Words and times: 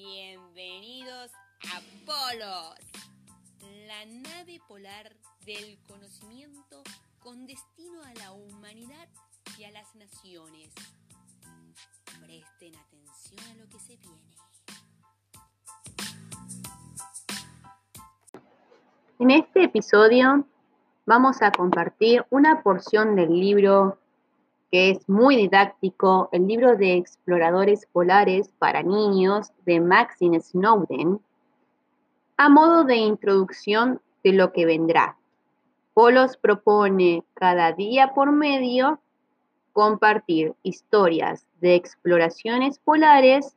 Bienvenidos 0.00 1.32
a 1.74 1.80
Polos, 2.06 2.78
la 3.88 4.04
nave 4.06 4.60
polar 4.68 5.10
del 5.44 5.76
conocimiento 5.88 6.84
con 7.18 7.48
destino 7.48 8.00
a 8.04 8.14
la 8.14 8.30
humanidad 8.30 9.08
y 9.58 9.64
a 9.64 9.72
las 9.72 9.96
naciones. 9.96 10.72
Presten 12.24 12.76
atención 12.76 13.40
a 13.50 13.54
lo 13.56 13.68
que 13.68 13.80
se 13.80 13.96
viene. 13.96 14.36
En 19.18 19.32
este 19.32 19.64
episodio 19.64 20.46
vamos 21.06 21.42
a 21.42 21.50
compartir 21.50 22.24
una 22.30 22.62
porción 22.62 23.16
del 23.16 23.30
libro 23.30 23.98
que 24.70 24.90
es 24.90 25.08
muy 25.08 25.36
didáctico, 25.36 26.28
el 26.32 26.46
libro 26.46 26.76
de 26.76 26.94
exploradores 26.94 27.86
polares 27.86 28.50
para 28.58 28.82
niños 28.82 29.50
de 29.64 29.80
Maxine 29.80 30.40
Snowden, 30.40 31.20
a 32.36 32.48
modo 32.48 32.84
de 32.84 32.96
introducción 32.96 34.00
de 34.22 34.32
lo 34.32 34.52
que 34.52 34.66
vendrá. 34.66 35.16
Polos 35.94 36.36
propone 36.36 37.24
cada 37.34 37.72
día 37.72 38.12
por 38.14 38.30
medio 38.30 39.00
compartir 39.72 40.54
historias 40.62 41.46
de 41.60 41.74
exploraciones 41.74 42.78
polares 42.78 43.56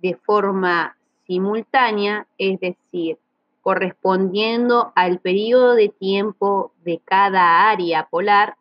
de 0.00 0.14
forma 0.14 0.96
simultánea, 1.26 2.26
es 2.38 2.60
decir, 2.60 3.18
correspondiendo 3.62 4.92
al 4.94 5.18
periodo 5.18 5.74
de 5.74 5.88
tiempo 5.88 6.72
de 6.84 7.00
cada 7.04 7.70
área 7.70 8.06
polar 8.08 8.57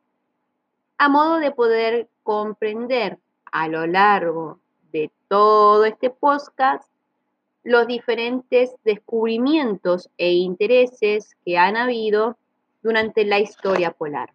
a 0.97 1.09
modo 1.09 1.39
de 1.39 1.51
poder 1.51 2.09
comprender 2.23 3.19
a 3.51 3.67
lo 3.67 3.85
largo 3.87 4.59
de 4.91 5.11
todo 5.27 5.85
este 5.85 6.09
podcast 6.09 6.89
los 7.63 7.85
diferentes 7.87 8.73
descubrimientos 8.83 10.09
e 10.17 10.31
intereses 10.33 11.35
que 11.43 11.57
han 11.57 11.75
habido 11.75 12.37
durante 12.81 13.25
la 13.25 13.39
historia 13.39 13.91
polar. 13.91 14.31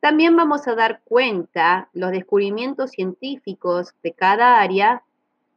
También 0.00 0.36
vamos 0.36 0.68
a 0.68 0.74
dar 0.74 1.00
cuenta 1.04 1.88
los 1.94 2.10
descubrimientos 2.10 2.90
científicos 2.90 3.94
de 4.02 4.12
cada 4.12 4.60
área 4.60 5.02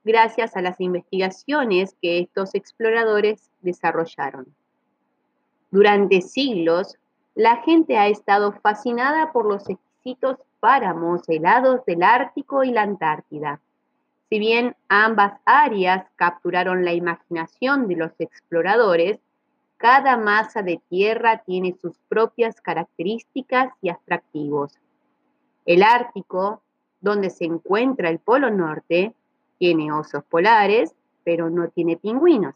gracias 0.06 0.56
a 0.56 0.62
las 0.62 0.80
investigaciones 0.80 1.96
que 2.02 2.20
estos 2.20 2.56
exploradores 2.56 3.52
desarrollaron. 3.62 4.46
Durante 5.70 6.22
siglos, 6.22 6.98
la 7.38 7.58
gente 7.58 8.00
ha 8.00 8.08
estado 8.08 8.52
fascinada 8.52 9.32
por 9.32 9.46
los 9.46 9.70
exquisitos 9.70 10.38
páramos 10.60 11.22
helados 11.30 11.86
del 11.86 12.02
Ártico 12.02 12.64
y 12.64 12.72
la 12.72 12.82
Antártida. 12.82 13.62
Si 14.28 14.40
bien 14.40 14.76
ambas 14.90 15.40
áreas 15.46 16.08
capturaron 16.16 16.84
la 16.84 16.94
imaginación 16.94 17.88
de 17.88 17.96
los 17.96 18.12
exploradores, 18.18 19.20
cada 19.78 20.18
masa 20.18 20.64
de 20.64 20.82
tierra 20.90 21.44
tiene 21.46 21.76
sus 21.80 21.96
propias 22.10 22.60
características 22.60 23.72
y 23.84 23.90
atractivos. 23.90 24.74
El 25.68 25.84
Ártico, 25.84 26.64
donde 27.02 27.30
se 27.30 27.46
encuentra 27.46 28.10
el 28.10 28.18
Polo 28.18 28.50
Norte, 28.50 29.14
tiene 29.60 29.92
osos 29.92 30.24
polares, 30.24 30.96
pero 31.24 31.52
no 31.52 31.68
tiene 31.68 31.98
pingüinos. 31.98 32.56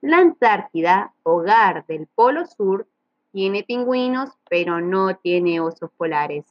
La 0.00 0.18
Antártida, 0.18 1.14
hogar 1.24 1.84
del 1.86 2.06
Polo 2.06 2.46
Sur, 2.46 2.86
tiene 3.32 3.62
pingüinos, 3.62 4.30
pero 4.48 4.80
no 4.80 5.16
tiene 5.16 5.60
osos 5.60 5.90
polares. 5.96 6.44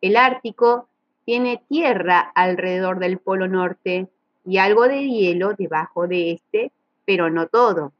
El 0.00 0.16
Ártico 0.16 0.88
tiene 1.24 1.62
tierra 1.68 2.20
alrededor 2.34 2.98
del 2.98 3.18
Polo 3.18 3.48
Norte 3.48 4.08
y 4.44 4.58
algo 4.58 4.88
de 4.88 5.06
hielo 5.06 5.54
debajo 5.54 6.06
de 6.06 6.32
este, 6.32 6.72
pero 7.04 7.30
no 7.30 7.46
todo. 7.48 7.92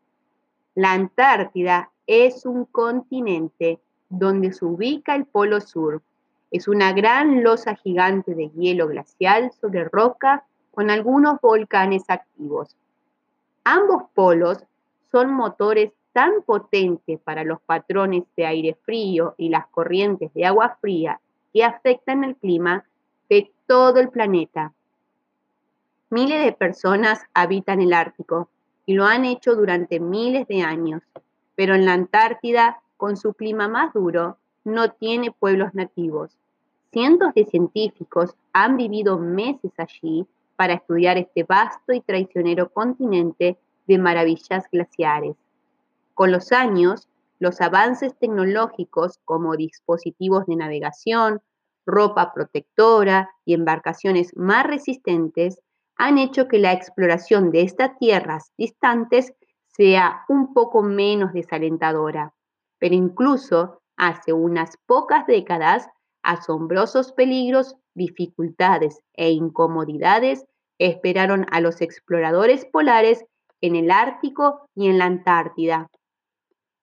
La 0.75 0.93
Antártida 0.93 1.91
es 2.07 2.47
un 2.47 2.65
continente 2.65 3.79
donde 4.09 4.53
se 4.53 4.65
ubica 4.65 5.15
el 5.15 5.27
Polo 5.27 5.61
Sur. 5.61 6.03
Es 6.51 6.67
una 6.67 6.93
gran 6.93 7.45
losa 7.45 7.75
gigante 7.77 8.35
de 8.35 8.49
hielo 8.51 8.89
glacial 8.89 9.53
sobre 9.61 9.85
roca 9.85 10.45
con 10.73 10.91
algunos 10.91 11.41
volcanes 11.41 12.05
activos. 12.09 12.77
Ambos 13.65 14.05
polos 14.15 14.59
son 15.13 15.33
motores 15.33 15.93
tan 16.13 16.43
potente 16.43 17.19
para 17.19 17.45
los 17.45 17.61
patrones 17.61 18.25
de 18.37 18.47
aire 18.47 18.77
frío 18.83 19.35
y 19.37 19.49
las 19.49 19.67
corrientes 19.69 20.33
de 20.35 20.47
agua 20.47 20.79
fría 20.81 21.21
que 21.53 21.65
afectan 21.65 22.25
el 22.25 22.37
clima 22.37 22.85
de 23.29 23.53
todo 23.67 24.01
el 24.01 24.09
planeta. 24.11 24.73
Miles 26.11 26.45
de 26.45 26.53
personas 26.53 27.23
habitan 27.35 27.81
el 27.81 27.93
Ártico 27.93 28.49
y 28.87 28.95
lo 28.95 29.05
han 29.05 29.25
hecho 29.25 29.55
durante 29.55 30.01
miles 30.01 30.49
de 30.49 30.63
años, 30.63 31.03
pero 31.55 31.75
en 31.75 31.85
la 31.85 31.93
Antártida, 31.93 32.83
con 32.97 33.17
su 33.17 33.35
clima 33.35 33.69
más 33.69 33.93
duro, 33.93 34.37
no 34.65 34.91
tiene 34.91 35.31
pueblos 35.31 35.75
nativos. 35.75 36.37
Cientos 36.93 37.33
de 37.35 37.45
científicos 37.45 38.35
han 38.53 38.77
vivido 38.77 39.19
meses 39.19 39.73
allí 39.77 40.27
para 40.57 40.75
estudiar 40.75 41.17
este 41.17 41.45
vasto 41.45 41.93
y 41.93 42.01
traicionero 42.01 42.69
continente 42.69 43.57
de 43.87 43.99
maravillas 43.99 44.65
glaciares. 44.71 45.37
Con 46.15 46.33
los 46.33 46.53
años, 46.53 47.09
los 47.39 47.61
avances 47.61 48.17
tecnológicos 48.19 49.19
como 49.25 49.57
dispositivos 49.57 50.47
de 50.47 50.57
navegación, 50.57 51.41
ropa 51.87 52.33
protectora 52.33 53.31
y 53.45 53.55
embarcaciones 53.55 54.37
más 54.37 54.67
resistentes 54.67 55.61
han 55.97 56.19
hecho 56.19 56.49
que 56.49 56.59
la 56.59 56.73
exploración 56.73 57.51
de 57.51 57.63
estas 57.63 57.99
tierras 57.99 58.53
distantes 58.57 59.35
sea 59.67 60.25
un 60.29 60.53
poco 60.55 60.83
menos 60.83 61.33
desalentadora. 61.33 62.35
Pero 62.79 62.95
incluso 62.95 63.83
hace 63.97 64.33
unas 64.33 64.77
pocas 64.87 65.27
décadas, 65.27 65.89
asombrosos 66.23 67.13
peligros, 67.13 67.77
dificultades 67.95 69.01
e 69.15 69.31
incomodidades 69.31 70.45
esperaron 70.79 71.47
a 71.51 71.61
los 71.61 71.81
exploradores 71.83 72.65
polares 72.65 73.25
en 73.61 73.77
el 73.77 73.91
Ártico 73.91 74.67
y 74.75 74.89
en 74.89 74.99
la 74.99 75.05
Antártida. 75.05 75.91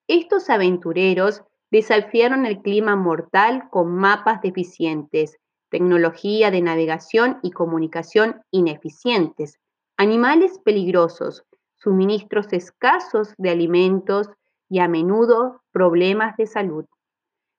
Estos 0.07 0.49
aventureros 0.49 1.43
desafiaron 1.69 2.45
el 2.45 2.61
clima 2.61 2.95
mortal 2.95 3.67
con 3.69 3.93
mapas 3.93 4.41
deficientes, 4.41 5.35
tecnología 5.69 6.49
de 6.49 6.61
navegación 6.61 7.39
y 7.43 7.51
comunicación 7.51 8.41
ineficientes, 8.49 9.59
animales 9.97 10.59
peligrosos, 10.63 11.43
suministros 11.75 12.53
escasos 12.53 13.33
de 13.37 13.49
alimentos 13.49 14.29
y 14.69 14.79
a 14.79 14.87
menudo 14.87 15.61
problemas 15.73 16.37
de 16.37 16.47
salud. 16.47 16.85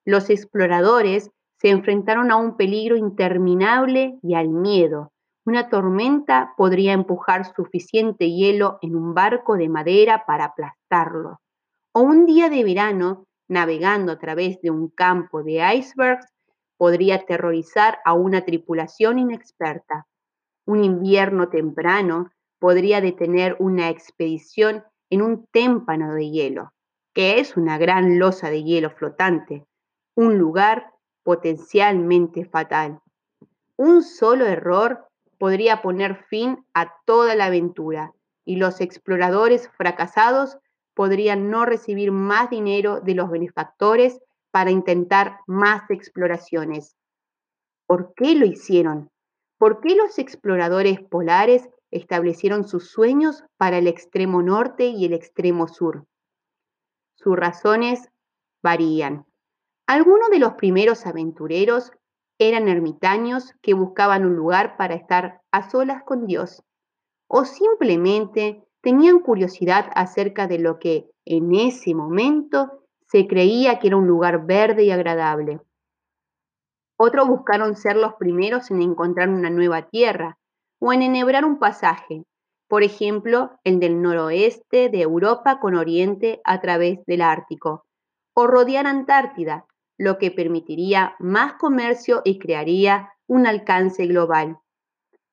Los 0.06 0.30
exploradores 0.30 1.30
se 1.58 1.68
enfrentaron 1.68 2.30
a 2.30 2.36
un 2.36 2.56
peligro 2.56 2.96
interminable 2.96 4.18
y 4.22 4.34
al 4.34 4.48
miedo. 4.48 5.12
Una 5.44 5.68
tormenta 5.68 6.54
podría 6.56 6.94
empujar 6.94 7.44
suficiente 7.54 8.30
hielo 8.30 8.78
en 8.80 8.96
un 8.96 9.12
barco 9.12 9.58
de 9.58 9.68
madera 9.68 10.24
para 10.26 10.46
aplastarlo 10.46 11.40
o 11.92 12.00
un 12.00 12.26
día 12.26 12.48
de 12.48 12.64
verano 12.64 13.26
navegando 13.48 14.12
a 14.12 14.18
través 14.18 14.60
de 14.60 14.70
un 14.70 14.88
campo 14.88 15.42
de 15.42 15.62
icebergs 15.74 16.26
podría 16.76 17.16
aterrorizar 17.16 17.98
a 18.04 18.12
una 18.12 18.44
tripulación 18.44 19.18
inexperta. 19.18 20.06
Un 20.64 20.84
invierno 20.84 21.48
temprano 21.48 22.30
podría 22.58 23.00
detener 23.00 23.56
una 23.58 23.88
expedición 23.88 24.84
en 25.10 25.22
un 25.22 25.46
témpano 25.50 26.14
de 26.14 26.30
hielo, 26.30 26.72
que 27.14 27.40
es 27.40 27.56
una 27.56 27.78
gran 27.78 28.18
losa 28.18 28.50
de 28.50 28.62
hielo 28.62 28.90
flotante, 28.90 29.64
un 30.14 30.38
lugar 30.38 30.92
potencialmente 31.22 32.44
fatal. 32.44 33.00
Un 33.76 34.02
solo 34.02 34.46
error 34.46 35.06
podría 35.38 35.82
poner 35.82 36.24
fin 36.28 36.64
a 36.74 36.92
toda 37.06 37.34
la 37.34 37.46
aventura 37.46 38.12
y 38.44 38.56
los 38.56 38.80
exploradores 38.80 39.68
fracasados 39.76 40.58
podrían 40.98 41.48
no 41.48 41.64
recibir 41.64 42.10
más 42.10 42.50
dinero 42.50 43.00
de 43.00 43.14
los 43.14 43.30
benefactores 43.30 44.20
para 44.50 44.72
intentar 44.72 45.38
más 45.46 45.88
exploraciones. 45.90 46.96
¿Por 47.86 48.14
qué 48.14 48.34
lo 48.34 48.44
hicieron? 48.46 49.08
¿Por 49.58 49.80
qué 49.80 49.94
los 49.94 50.18
exploradores 50.18 50.98
polares 51.00 51.68
establecieron 51.92 52.66
sus 52.66 52.90
sueños 52.90 53.44
para 53.56 53.78
el 53.78 53.86
extremo 53.86 54.42
norte 54.42 54.86
y 54.86 55.04
el 55.04 55.12
extremo 55.12 55.68
sur? 55.68 56.04
Sus 57.14 57.36
razones 57.36 58.08
varían. 58.60 59.24
Algunos 59.86 60.30
de 60.30 60.40
los 60.40 60.54
primeros 60.54 61.06
aventureros 61.06 61.92
eran 62.40 62.66
ermitaños 62.66 63.54
que 63.62 63.72
buscaban 63.72 64.26
un 64.26 64.34
lugar 64.34 64.76
para 64.76 64.96
estar 64.96 65.42
a 65.52 65.70
solas 65.70 66.02
con 66.02 66.26
Dios, 66.26 66.64
o 67.28 67.44
simplemente 67.44 68.67
tenían 68.82 69.20
curiosidad 69.20 69.90
acerca 69.94 70.46
de 70.46 70.58
lo 70.58 70.78
que 70.78 71.10
en 71.24 71.54
ese 71.54 71.94
momento 71.94 72.84
se 73.06 73.26
creía 73.26 73.78
que 73.78 73.88
era 73.88 73.96
un 73.96 74.06
lugar 74.06 74.46
verde 74.46 74.84
y 74.84 74.90
agradable. 74.90 75.60
Otros 76.98 77.28
buscaron 77.28 77.76
ser 77.76 77.96
los 77.96 78.14
primeros 78.14 78.70
en 78.70 78.82
encontrar 78.82 79.28
una 79.28 79.50
nueva 79.50 79.88
tierra 79.88 80.36
o 80.80 80.92
en 80.92 81.02
enhebrar 81.02 81.44
un 81.44 81.58
pasaje, 81.58 82.24
por 82.68 82.82
ejemplo, 82.82 83.58
el 83.64 83.80
del 83.80 84.02
noroeste 84.02 84.90
de 84.90 85.00
Europa 85.00 85.58
con 85.58 85.74
Oriente 85.74 86.40
a 86.44 86.60
través 86.60 87.04
del 87.06 87.22
Ártico, 87.22 87.86
o 88.34 88.46
rodear 88.46 88.86
Antártida, 88.86 89.64
lo 89.96 90.18
que 90.18 90.30
permitiría 90.30 91.16
más 91.18 91.54
comercio 91.54 92.20
y 92.24 92.38
crearía 92.38 93.14
un 93.26 93.46
alcance 93.46 94.06
global. 94.06 94.58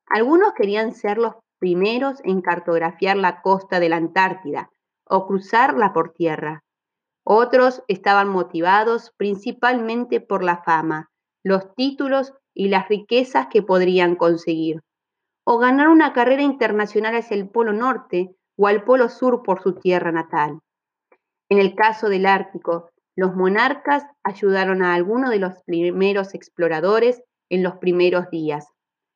Algunos 0.07 0.53
querían 0.53 0.93
ser 0.93 1.17
los 1.17 1.35
primeros 1.65 2.21
en 2.23 2.41
cartografiar 2.41 3.17
la 3.17 3.41
costa 3.41 3.79
de 3.79 3.89
la 3.89 3.95
Antártida 3.95 4.69
o 5.03 5.25
cruzarla 5.25 5.93
por 5.93 6.13
tierra. 6.13 6.63
Otros 7.23 7.81
estaban 7.87 8.29
motivados 8.29 9.11
principalmente 9.17 10.21
por 10.21 10.43
la 10.43 10.61
fama, 10.61 11.09
los 11.43 11.73
títulos 11.73 12.33
y 12.53 12.67
las 12.67 12.87
riquezas 12.87 13.47
que 13.47 13.63
podrían 13.63 14.15
conseguir, 14.15 14.81
o 15.43 15.57
ganar 15.57 15.87
una 15.87 16.13
carrera 16.13 16.43
internacional 16.43 17.15
hacia 17.15 17.35
el 17.35 17.49
Polo 17.49 17.73
Norte 17.73 18.35
o 18.57 18.67
al 18.67 18.83
Polo 18.83 19.09
Sur 19.09 19.41
por 19.41 19.63
su 19.63 19.73
tierra 19.73 20.11
natal. 20.11 20.59
En 21.49 21.57
el 21.57 21.73
caso 21.73 22.09
del 22.09 22.27
Ártico, 22.27 22.91
los 23.15 23.35
monarcas 23.35 24.03
ayudaron 24.23 24.83
a 24.83 24.93
algunos 24.93 25.31
de 25.31 25.39
los 25.39 25.63
primeros 25.63 26.35
exploradores 26.35 27.23
en 27.49 27.63
los 27.63 27.77
primeros 27.77 28.29
días 28.29 28.67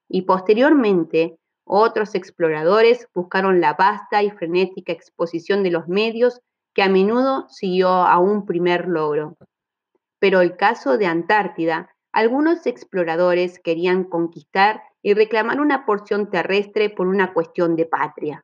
y 0.09 0.23
posteriormente 0.23 1.38
otros 1.71 2.15
exploradores 2.15 3.07
buscaron 3.13 3.61
la 3.61 3.73
vasta 3.73 4.23
y 4.23 4.31
frenética 4.31 4.91
exposición 4.91 5.61
de 5.61 5.69
los 5.69 5.87
medios 5.87 6.41
que 6.73 6.81
a 6.81 6.89
menudo 6.89 7.47
siguió 7.49 7.89
a 7.89 8.17
un 8.17 8.45
primer 8.45 8.87
logro. 8.87 9.37
Pero 10.19 10.41
el 10.41 10.57
caso 10.57 10.97
de 10.97 11.05
Antártida, 11.05 11.95
algunos 12.11 12.65
exploradores 12.65 13.59
querían 13.59 14.03
conquistar 14.03 14.81
y 15.03 15.13
reclamar 15.13 15.61
una 15.61 15.85
porción 15.85 16.29
terrestre 16.29 16.89
por 16.89 17.07
una 17.07 17.33
cuestión 17.33 17.75
de 17.75 17.85
patria. 17.85 18.43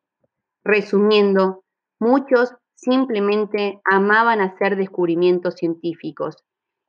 Resumiendo, 0.63 1.63
muchos 2.00 2.54
simplemente 2.75 3.81
amaban 3.86 4.39
hacer 4.39 4.75
descubrimientos 4.75 5.56
científicos. 5.56 6.38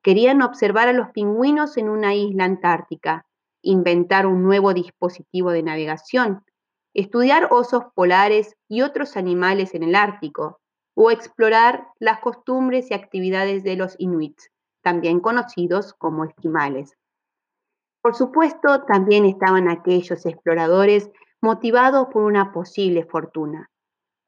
Querían 0.02 0.42
observar 0.42 0.88
a 0.88 0.92
los 0.92 1.08
pingüinos 1.10 1.78
en 1.78 1.88
una 1.88 2.14
isla 2.14 2.44
antártica, 2.44 3.25
inventar 3.66 4.26
un 4.26 4.42
nuevo 4.42 4.72
dispositivo 4.72 5.50
de 5.50 5.62
navegación, 5.62 6.44
estudiar 6.94 7.48
osos 7.50 7.84
polares 7.94 8.56
y 8.68 8.82
otros 8.82 9.16
animales 9.16 9.74
en 9.74 9.82
el 9.82 9.94
Ártico, 9.94 10.60
o 10.94 11.10
explorar 11.10 11.88
las 11.98 12.20
costumbres 12.20 12.90
y 12.90 12.94
actividades 12.94 13.64
de 13.64 13.76
los 13.76 13.96
inuits, 13.98 14.50
también 14.82 15.20
conocidos 15.20 15.92
como 15.94 16.24
esquimales. 16.24 16.96
Por 18.00 18.14
supuesto, 18.14 18.84
también 18.84 19.26
estaban 19.26 19.68
aquellos 19.68 20.24
exploradores 20.24 21.10
motivados 21.42 22.06
por 22.12 22.22
una 22.22 22.52
posible 22.52 23.04
fortuna. 23.04 23.68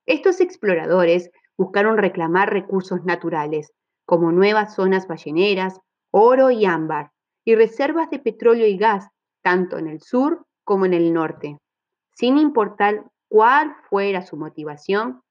Estos 0.05 0.41
exploradores 0.41 1.31
buscaron 1.57 1.97
reclamar 1.97 2.53
recursos 2.53 3.05
naturales, 3.05 3.73
como 4.05 4.33
nuevas 4.33 4.75
zonas 4.75 5.07
balleneras, 5.07 5.81
oro 6.11 6.51
y 6.51 6.67
ámbar, 6.67 7.13
y 7.45 7.55
reservas 7.55 8.11
de 8.11 8.19
petróleo 8.19 8.67
y 8.67 8.77
gas 8.77 9.09
tanto 9.49 9.79
en 9.79 9.87
el 9.87 10.03
sur 10.03 10.45
como 10.63 10.85
en 10.85 10.93
el 10.93 11.15
norte. 11.15 11.57
Sin 12.15 12.37
importar 12.37 13.11
cuál 13.29 13.75
fuera 13.89 14.21
su 14.21 14.37
motivación, 14.37 15.23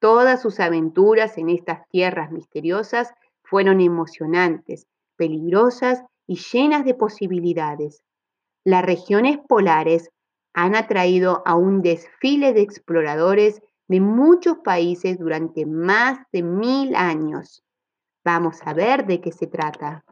todas 0.00 0.42
sus 0.42 0.58
aventuras 0.58 1.38
en 1.38 1.48
estas 1.48 1.86
tierras 1.88 2.32
misteriosas 2.32 3.12
fueron 3.44 3.80
emocionantes, 3.80 4.88
peligrosas 5.16 6.02
y 6.26 6.38
llenas 6.38 6.84
de 6.84 6.94
posibilidades. 6.94 8.02
Las 8.64 8.84
regiones 8.84 9.38
polares 9.48 10.10
han 10.54 10.74
atraído 10.74 11.44
a 11.46 11.54
un 11.54 11.82
desfile 11.82 12.52
de 12.52 12.62
exploradores 12.62 13.60
de 13.86 14.00
muchos 14.00 14.58
países 14.64 15.20
durante 15.20 15.66
más 15.66 16.18
de 16.32 16.42
mil 16.42 16.96
años. 16.96 17.62
Vamos 18.24 18.58
a 18.64 18.74
ver 18.74 19.06
de 19.06 19.20
qué 19.20 19.30
se 19.30 19.46
trata. 19.46 20.04